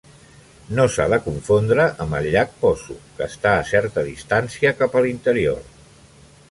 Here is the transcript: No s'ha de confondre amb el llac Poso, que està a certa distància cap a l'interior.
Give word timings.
No 0.77 0.85
s'ha 0.93 1.05
de 1.13 1.19
confondre 1.25 1.85
amb 2.05 2.17
el 2.21 2.31
llac 2.37 2.57
Poso, 2.63 2.99
que 3.19 3.29
està 3.33 3.53
a 3.59 3.69
certa 3.75 4.07
distància 4.11 4.75
cap 4.83 4.97
a 5.01 5.07
l'interior. 5.09 5.63